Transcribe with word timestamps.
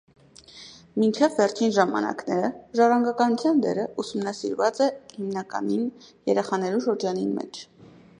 Մինչեւ 1.01 1.33
վերջին 1.41 1.73
ժամանակները 1.75 2.49
ժառանգականութեան 2.79 3.61
դերը 3.65 3.85
ուսումնասիրուած 4.05 4.81
է 4.87 4.89
հիմնականին 5.19 5.85
երեխաներու 6.31 6.83
շրջանին 6.87 7.37
մէջ։ 7.41 7.61